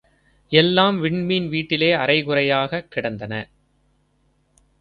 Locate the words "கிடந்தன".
2.87-3.49